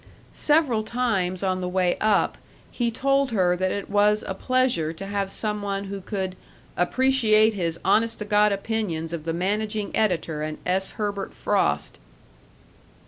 Several 0.33 0.81
times 0.81 1.43
on 1.43 1.61
the 1.61 1.69
way 1.69 1.95
up 2.01 2.39
he 2.71 2.89
told 2.89 3.29
her 3.33 3.55
that 3.55 3.71
it 3.71 3.87
was 3.87 4.23
a 4.25 4.33
pleasure 4.33 4.91
to 4.93 5.05
have 5.05 5.29
some 5.29 5.61
one 5.61 5.83
who 5.83 6.01
could 6.01 6.35
"appreciate 6.75 7.53
his 7.53 7.79
honest 7.85 8.17
t' 8.17 8.25
God 8.25 8.51
opinions 8.51 9.13
of 9.13 9.25
the 9.25 9.31
managing 9.33 9.95
editor 9.95 10.41
and 10.41 10.57
S. 10.65 10.93
Herbert 10.93 11.35
Frost." 11.35 11.99